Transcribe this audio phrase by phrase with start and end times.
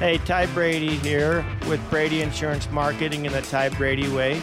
[0.00, 4.40] Hey, Ty Brady here with Brady Insurance Marketing in the Ty Brady Way,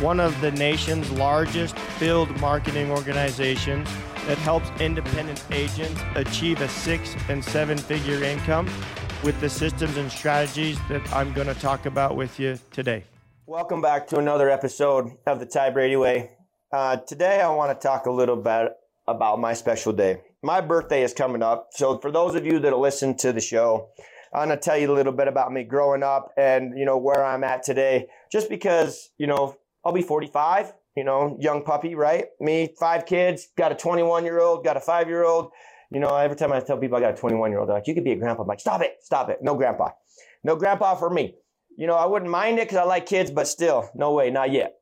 [0.00, 3.86] one of the nation's largest field marketing organizations
[4.26, 8.66] that helps independent agents achieve a six and seven figure income
[9.22, 13.04] with the systems and strategies that I'm going to talk about with you today.
[13.44, 16.30] Welcome back to another episode of the Ty Brady Way.
[16.72, 18.72] Uh, today, I want to talk a little bit
[19.06, 20.22] about my special day.
[20.42, 21.68] My birthday is coming up.
[21.72, 23.90] So, for those of you that listen to the show,
[24.34, 27.24] I'm to tell you a little bit about me growing up and, you know, where
[27.24, 28.08] I'm at today.
[28.32, 32.26] Just because, you know, I'll be 45, you know, young puppy, right?
[32.40, 35.52] Me, five kids, got a 21 year old, got a five year old.
[35.92, 37.86] You know, every time I tell people I got a 21 year old, they're like,
[37.86, 38.42] you could be a grandpa.
[38.42, 39.38] I'm like, stop it, stop it.
[39.40, 39.90] No grandpa.
[40.42, 41.36] No grandpa for me.
[41.76, 44.50] You know, I wouldn't mind it because I like kids, but still, no way, not
[44.50, 44.74] yet.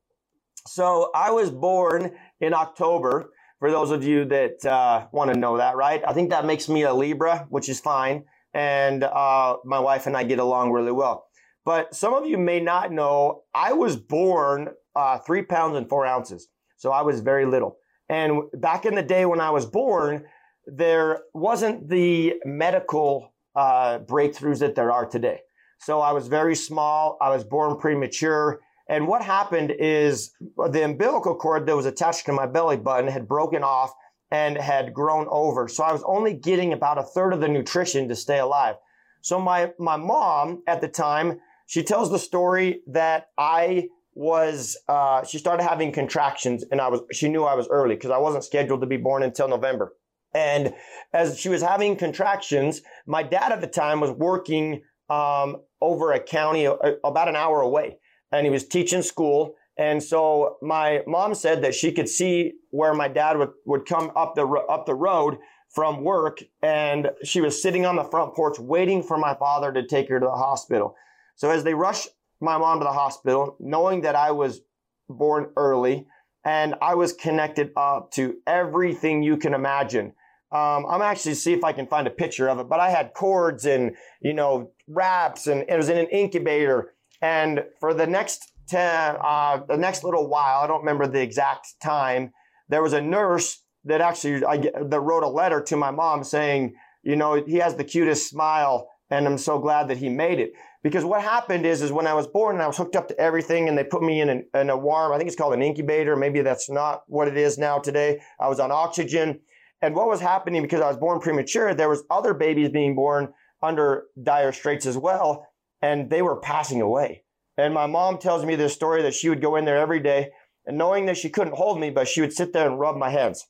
[0.66, 3.30] So I was born in October.
[3.58, 6.02] For those of you that uh, want to know that, right?
[6.06, 10.16] I think that makes me a Libra, which is fine and uh, my wife and
[10.16, 11.26] I get along really well.
[11.64, 16.04] But some of you may not know, I was born uh, three pounds and four
[16.06, 16.48] ounces.
[16.76, 17.76] So I was very little.
[18.08, 20.24] And back in the day when I was born,
[20.66, 25.40] there wasn't the medical uh, breakthroughs that there are today.
[25.78, 27.16] So I was very small.
[27.20, 28.60] I was born premature.
[28.88, 30.32] And what happened is
[30.70, 33.92] the umbilical cord that was attached to my belly button had broken off
[34.32, 35.68] and had grown over.
[35.68, 38.76] So I was only getting about a third of the nutrition to stay alive.
[39.20, 45.22] So my, my mom at the time, she tells the story that I was, uh,
[45.24, 48.44] she started having contractions and I was, she knew I was early because I wasn't
[48.44, 49.94] scheduled to be born until November.
[50.34, 50.74] And
[51.12, 56.20] as she was having contractions, my dad at the time was working, um, over a
[56.20, 57.98] county uh, about an hour away
[58.30, 62.94] and he was teaching school and so my mom said that she could see where
[62.94, 65.38] my dad would, would come up the, up the road
[65.70, 66.42] from work.
[66.62, 70.20] And she was sitting on the front porch waiting for my father to take her
[70.20, 70.94] to the hospital.
[71.36, 72.08] So as they rushed
[72.40, 74.60] my mom to the hospital, knowing that I was
[75.08, 76.06] born early
[76.44, 80.12] and I was connected up to everything you can imagine.
[80.50, 83.14] Um, I'm actually see if I can find a picture of it, but I had
[83.14, 86.92] cords and, you know, wraps and it was in an incubator.
[87.22, 92.32] And for the next uh, the next little while, I don't remember the exact time,
[92.68, 96.74] there was a nurse that actually I, that wrote a letter to my mom saying,
[97.02, 100.52] you know, he has the cutest smile, and I'm so glad that he made it.
[100.82, 103.18] Because what happened is, is when I was born and I was hooked up to
[103.18, 105.62] everything, and they put me in, an, in a warm, I think it's called an
[105.62, 106.16] incubator.
[106.16, 108.20] Maybe that's not what it is now today.
[108.40, 109.40] I was on oxygen,
[109.80, 113.32] and what was happening because I was born premature, there was other babies being born
[113.62, 115.46] under dire straits as well,
[115.80, 117.21] and they were passing away.
[117.56, 120.30] And my mom tells me this story that she would go in there every day
[120.66, 123.10] and knowing that she couldn't hold me, but she would sit there and rub my
[123.10, 123.46] hands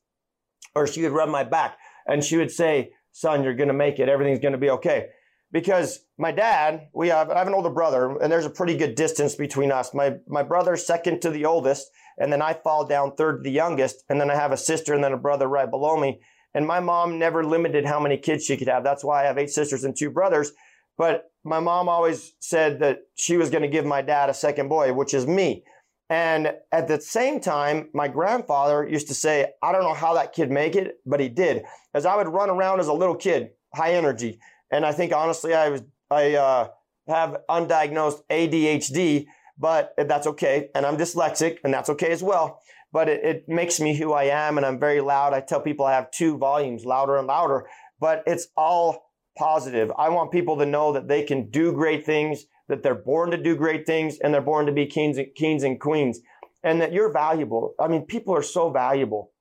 [0.74, 1.76] or she would rub my back
[2.06, 4.08] and she would say, son, you're going to make it.
[4.08, 5.08] Everything's going to be okay.
[5.52, 8.94] Because my dad, we have, I have an older brother and there's a pretty good
[8.94, 9.92] distance between us.
[9.92, 11.88] My, my brother's second to the oldest
[12.18, 14.04] and then I fall down third to the youngest.
[14.08, 16.20] And then I have a sister and then a brother right below me.
[16.54, 18.84] And my mom never limited how many kids she could have.
[18.84, 20.52] That's why I have eight sisters and two brothers.
[20.98, 24.68] But my mom always said that she was going to give my dad a second
[24.68, 25.64] boy, which is me.
[26.08, 30.34] And at the same time, my grandfather used to say, I don't know how that
[30.34, 31.64] kid make it, but he did.
[31.94, 34.38] As I would run around as a little kid, high energy.
[34.70, 36.68] And I think honestly, I was, I, uh,
[37.08, 39.26] have undiagnosed ADHD,
[39.58, 40.68] but that's okay.
[40.74, 42.60] And I'm dyslexic and that's okay as well.
[42.92, 45.32] But it, it makes me who I am and I'm very loud.
[45.32, 47.66] I tell people I have two volumes, louder and louder,
[47.98, 49.90] but it's all positive.
[49.96, 53.36] I want people to know that they can do great things, that they're born to
[53.36, 56.20] do great things, and they're born to be kings and, kings and queens,
[56.62, 57.74] and that you're valuable.
[57.80, 59.32] I mean, people are so valuable.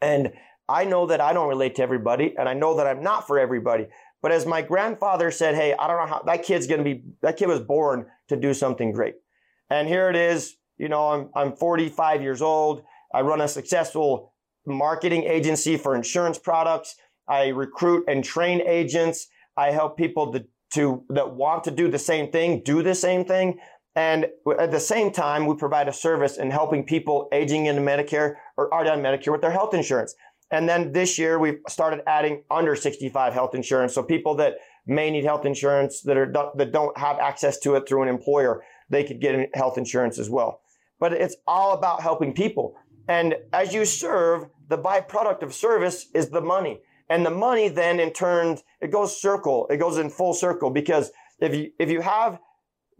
[0.00, 0.32] And
[0.68, 3.38] I know that I don't relate to everybody, and I know that I'm not for
[3.38, 3.86] everybody.
[4.20, 7.04] But as my grandfather said, hey, I don't know how that kid's going to be,
[7.22, 9.14] that kid was born to do something great.
[9.70, 10.56] And here it is.
[10.76, 12.82] You know, I'm, I'm 45 years old.
[13.12, 14.34] I run a successful
[14.66, 16.96] marketing agency for insurance products.
[17.28, 19.28] I recruit and train agents.
[19.56, 23.24] I help people to, to that want to do the same thing, do the same
[23.24, 23.58] thing.
[23.94, 24.28] And
[24.60, 28.72] at the same time, we provide a service in helping people aging into Medicare or
[28.72, 30.14] already on Medicare with their health insurance.
[30.50, 33.94] And then this year, we've started adding under 65 health insurance.
[33.94, 34.54] So people that
[34.86, 38.62] may need health insurance that are that don't have access to it through an employer,
[38.88, 40.60] they could get health insurance as well.
[41.00, 42.76] But it's all about helping people.
[43.08, 46.80] And as you serve, the byproduct of service is the money.
[47.08, 49.66] And the money then in turn, it goes circle.
[49.70, 51.10] It goes in full circle because
[51.40, 52.38] if you, if you have,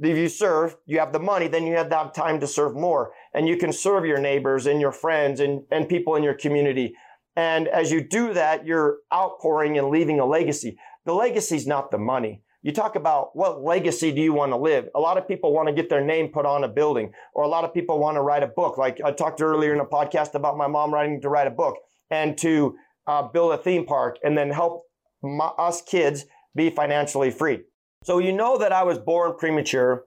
[0.00, 3.12] if you serve, you have the money, then you have that time to serve more
[3.34, 6.94] and you can serve your neighbors and your friends and, and people in your community.
[7.36, 10.78] And as you do that, you're outpouring and leaving a legacy.
[11.04, 12.42] The legacy is not the money.
[12.62, 14.88] you talk about what legacy do you want to live?
[14.94, 17.48] A lot of people want to get their name put on a building, or a
[17.48, 18.76] lot of people want to write a book.
[18.76, 21.76] Like I talked earlier in a podcast about my mom writing to write a book
[22.10, 22.76] and to
[23.08, 24.84] uh, build a theme park and then help
[25.22, 27.60] my, us kids be financially free.
[28.04, 30.04] So you know that I was born premature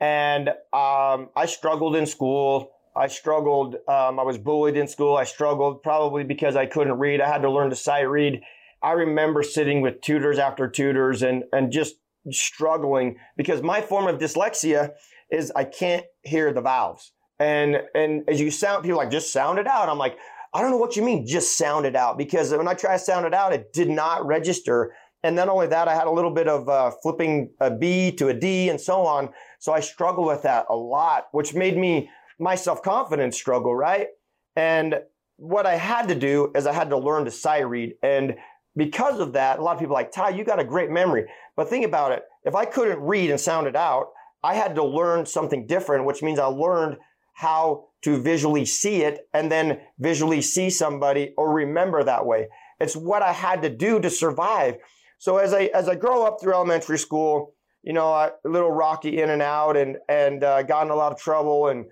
[0.00, 2.72] and um, I struggled in school.
[2.96, 3.76] I struggled.
[3.88, 5.16] Um, I was bullied in school.
[5.16, 7.20] I struggled probably because I couldn't read.
[7.20, 8.42] I had to learn to sight read.
[8.82, 11.96] I remember sitting with tutors after tutors and, and just
[12.30, 14.92] struggling because my form of dyslexia
[15.30, 17.12] is I can't hear the vowels.
[17.38, 19.88] And, and as you sound, people like, just sound it out.
[19.88, 20.16] I'm like,
[20.52, 22.18] I don't know what you mean, just sound it out.
[22.18, 24.94] Because when I try to sound it out, it did not register.
[25.22, 28.28] And not only that, I had a little bit of uh, flipping a B to
[28.28, 29.30] a D and so on.
[29.58, 34.08] So I struggled with that a lot, which made me my self confidence struggle, right?
[34.56, 35.00] And
[35.36, 37.94] what I had to do is I had to learn to sight read.
[38.02, 38.34] And
[38.76, 41.26] because of that, a lot of people are like, Ty, you got a great memory.
[41.56, 42.22] But think about it.
[42.44, 44.08] If I couldn't read and sound it out,
[44.42, 46.96] I had to learn something different, which means I learned
[47.40, 52.48] how to visually see it and then visually see somebody or remember that way.
[52.78, 54.76] It's what I had to do to survive.
[55.18, 59.20] So as I as I grow up through elementary school, you know, a little rocky
[59.20, 61.86] in and out, and and uh, got in a lot of trouble and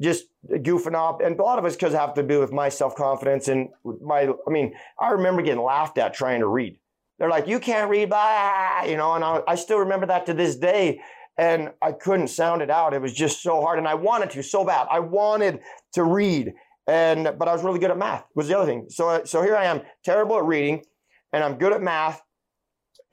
[0.00, 1.20] just goofing off.
[1.20, 3.68] And a lot of it's because have to do with my self confidence and
[4.02, 4.28] my.
[4.46, 6.78] I mean, I remember getting laughed at trying to read.
[7.18, 10.34] They're like, "You can't read," blah, you know, and I, I still remember that to
[10.34, 11.00] this day.
[11.36, 12.94] And I couldn't sound it out.
[12.94, 14.86] It was just so hard, and I wanted to so bad.
[14.90, 15.60] I wanted
[15.94, 16.54] to read,
[16.86, 18.24] and but I was really good at math.
[18.36, 18.86] Was the other thing.
[18.88, 20.84] So uh, so here I am, terrible at reading,
[21.32, 22.22] and I'm good at math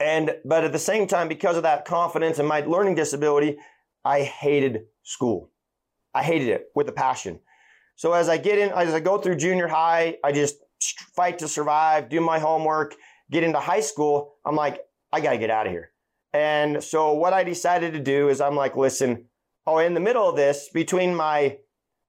[0.02, 3.58] and but at the same time, because of that confidence and my learning disability,
[4.04, 5.52] I hated school.
[6.14, 7.40] I hated it with a passion.
[7.96, 10.56] So as I get in, as I go through junior high, I just
[11.16, 12.96] fight to survive, do my homework,
[13.30, 14.38] get into high school.
[14.44, 14.80] I'm like,
[15.14, 15.91] I got to get out of here.
[16.34, 19.26] And so what I decided to do is I'm like, listen,
[19.68, 21.58] oh, in the middle of this, between my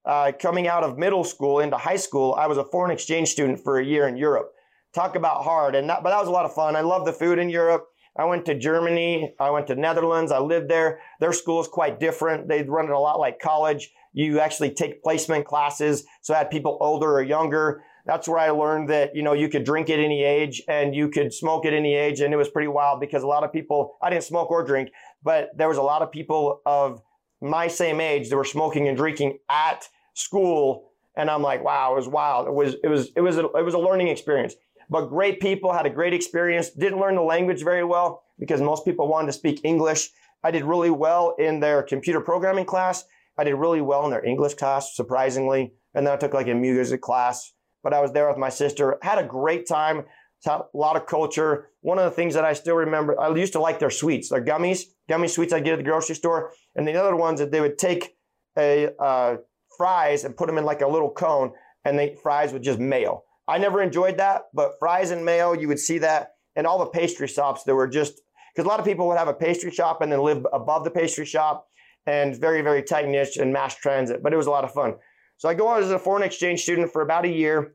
[0.04, 3.60] uh, coming out of middle school into high school, I was a foreign exchange student
[3.62, 4.52] for a year in Europe
[4.92, 5.74] talk about hard.
[5.74, 6.76] And that, but that was a lot of fun.
[6.76, 7.86] I love the food in Europe.
[8.16, 9.34] I went to Germany.
[9.40, 10.32] I went to Netherlands.
[10.32, 11.00] I lived there.
[11.20, 12.48] Their school is quite different.
[12.48, 13.90] They run it a lot like college.
[14.12, 16.04] You actually take placement classes.
[16.20, 17.82] So I had people older or younger.
[18.04, 21.08] That's where I learned that, you know, you could drink at any age and you
[21.08, 22.20] could smoke at any age.
[22.20, 24.90] And it was pretty wild because a lot of people, I didn't smoke or drink,
[25.22, 27.00] but there was a lot of people of
[27.40, 30.90] my same age that were smoking and drinking at school.
[31.16, 32.48] And I'm like, wow, it was wild.
[32.48, 34.54] It was, it was, it was, a, it was a learning experience
[34.92, 36.70] but great people, had a great experience.
[36.70, 40.10] Didn't learn the language very well because most people wanted to speak English.
[40.44, 43.04] I did really well in their computer programming class.
[43.38, 45.72] I did really well in their English class, surprisingly.
[45.94, 47.52] And then I took like a music class.
[47.82, 48.98] But I was there with my sister.
[49.02, 50.04] Had a great time.
[50.46, 51.68] A lot of culture.
[51.82, 54.44] One of the things that I still remember, I used to like their sweets, their
[54.44, 56.52] gummies, gummy sweets I get at the grocery store.
[56.74, 58.16] And the other ones that they would take
[58.58, 59.36] a uh,
[59.76, 61.52] fries and put them in like a little cone,
[61.84, 63.22] and they fries with just mayo.
[63.48, 66.32] I never enjoyed that, but fries and mayo, you would see that.
[66.54, 68.20] And all the pastry shops, there were just,
[68.54, 70.90] because a lot of people would have a pastry shop and then live above the
[70.90, 71.66] pastry shop
[72.06, 74.94] and very, very tight niche and mass transit, but it was a lot of fun.
[75.36, 77.74] So I go out as a foreign exchange student for about a year.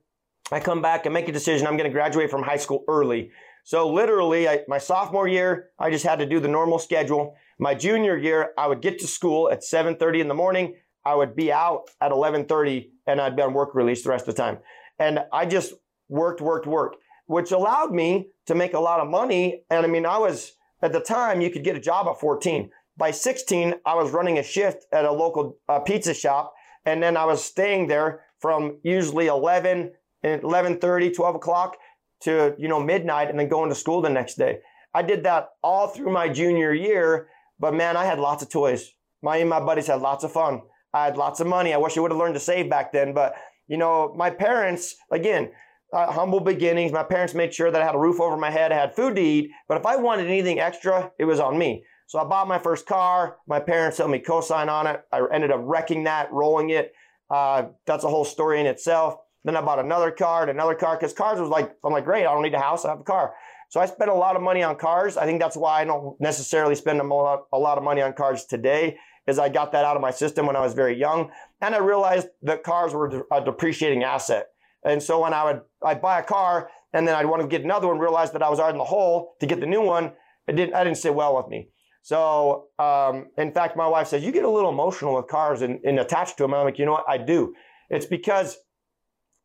[0.51, 1.67] I come back and make a decision.
[1.67, 3.31] I'm going to graduate from high school early.
[3.65, 7.35] So literally, I, my sophomore year, I just had to do the normal schedule.
[7.59, 10.75] My junior year, I would get to school at 7:30 in the morning.
[11.03, 14.35] I would be out at 11:30, and I'd be on work release the rest of
[14.35, 14.59] the time.
[14.99, 15.73] And I just
[16.07, 19.63] worked, worked, worked, which allowed me to make a lot of money.
[19.69, 22.69] And I mean, I was at the time you could get a job at 14.
[22.95, 26.53] By 16, I was running a shift at a local uh, pizza shop.
[26.87, 29.91] And then I was staying there from usually 11,
[30.23, 31.75] 11.30, 12 o'clock
[32.21, 34.59] to, you know, midnight and then going to school the next day.
[34.93, 37.27] I did that all through my junior year,
[37.59, 38.89] but man, I had lots of toys.
[39.21, 40.61] My and my buddies had lots of fun.
[40.93, 41.73] I had lots of money.
[41.73, 43.35] I wish I would have learned to save back then, but
[43.67, 45.51] you know, my parents, again,
[45.91, 46.93] uh, humble beginnings.
[46.93, 49.17] My parents made sure that I had a roof over my head, I had food
[49.17, 49.51] to eat.
[49.67, 51.83] But if I wanted anything extra, it was on me.
[52.07, 53.37] So I bought my first car.
[53.47, 55.03] My parents helped me co-sign on it.
[55.11, 56.93] I ended up wrecking that, rolling it.
[57.29, 59.17] Uh, that's a whole story in itself.
[59.43, 62.21] Then I bought another car and another car because cars was like, I'm like, great,
[62.25, 63.33] I don't need a house, I have a car.
[63.69, 65.17] So I spent a lot of money on cars.
[65.17, 68.13] I think that's why I don't necessarily spend a lot, a lot of money on
[68.13, 68.97] cars today
[69.27, 71.31] is I got that out of my system when I was very young.
[71.59, 74.47] And I realized that cars were a depreciating asset.
[74.85, 77.63] And so when I would, I'd buy a car and then I'd want to get
[77.63, 80.13] another one, realize that I was out in the hole to get the new one.
[80.47, 81.67] It didn't, I didn't sit well with me.
[82.07, 85.81] So, um, in fact, my wife says, you get a little emotional with cars and,
[85.83, 86.53] and attached to them.
[86.53, 87.03] I'm like, you know what?
[87.05, 87.53] I do.
[87.89, 88.55] It's because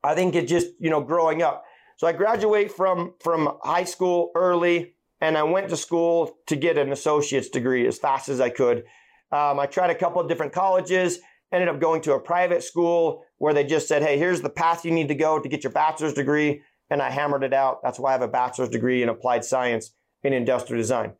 [0.05, 1.65] I think it just, you know, growing up.
[1.97, 6.79] So I graduate from, from high school early and I went to school to get
[6.79, 8.85] an associate's degree as fast as I could.
[9.33, 11.19] Um, I tried a couple of different colleges,
[11.51, 14.85] ended up going to a private school where they just said, hey, here's the path
[14.85, 16.63] you need to go to get your bachelor's degree.
[16.91, 17.83] And I hammered it out.
[17.83, 19.93] That's why I have a bachelor's degree in applied science
[20.23, 21.15] in industrial design.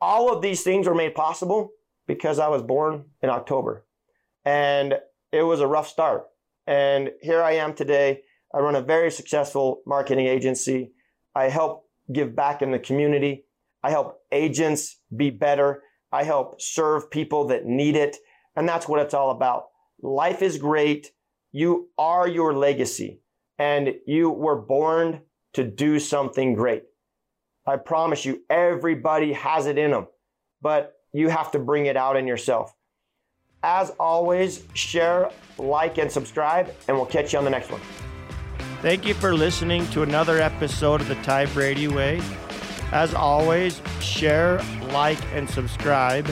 [0.00, 1.70] All of these things were made possible
[2.06, 3.86] because I was born in October.
[4.44, 4.94] And
[5.32, 6.26] it was a rough start.
[6.66, 8.22] And here I am today.
[8.54, 10.92] I run a very successful marketing agency.
[11.34, 13.44] I help give back in the community.
[13.82, 15.82] I help agents be better.
[16.12, 18.16] I help serve people that need it.
[18.56, 19.64] And that's what it's all about.
[20.00, 21.12] Life is great.
[21.52, 23.20] You are your legacy
[23.58, 25.22] and you were born
[25.54, 26.84] to do something great.
[27.66, 30.06] I promise you, everybody has it in them,
[30.60, 32.74] but you have to bring it out in yourself.
[33.62, 37.80] As always, share, like, and subscribe, and we'll catch you on the next one.
[38.82, 42.20] Thank you for listening to another episode of the Ty Brady Way.
[42.92, 44.60] As always, share,
[44.92, 46.28] like, and subscribe.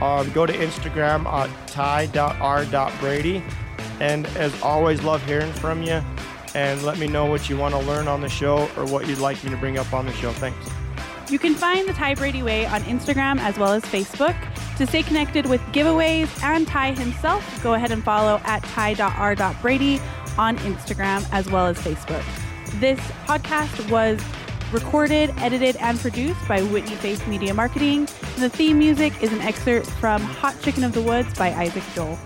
[0.00, 3.44] Um, go to Instagram at ty.r.brady.
[4.00, 6.02] And as always, love hearing from you.
[6.54, 9.18] And let me know what you want to learn on the show or what you'd
[9.18, 10.32] like me to bring up on the show.
[10.32, 10.68] Thanks.
[11.30, 14.36] You can find the Ty Brady Way on Instagram as well as Facebook.
[14.76, 20.00] To stay connected with giveaways and Ty himself, go ahead and follow at ty.r.brady
[20.36, 22.24] on Instagram as well as Facebook.
[22.80, 24.20] This podcast was
[24.72, 28.06] recorded, edited, and produced by Whitney Face Media Marketing.
[28.38, 32.18] The theme music is an excerpt from Hot Chicken of the Woods by Isaac Joel.